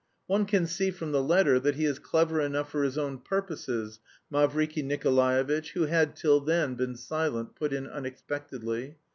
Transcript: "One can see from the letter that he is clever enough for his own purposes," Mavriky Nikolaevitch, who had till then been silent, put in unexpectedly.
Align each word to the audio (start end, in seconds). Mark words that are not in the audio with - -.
"One 0.25 0.47
can 0.47 0.65
see 0.65 0.89
from 0.89 1.11
the 1.11 1.21
letter 1.21 1.59
that 1.59 1.75
he 1.75 1.85
is 1.85 1.99
clever 1.99 2.41
enough 2.41 2.71
for 2.71 2.81
his 2.83 2.97
own 2.97 3.19
purposes," 3.19 3.99
Mavriky 4.33 4.83
Nikolaevitch, 4.83 5.73
who 5.73 5.83
had 5.85 6.15
till 6.15 6.39
then 6.39 6.73
been 6.73 6.95
silent, 6.95 7.55
put 7.55 7.71
in 7.71 7.85
unexpectedly. 7.85 8.97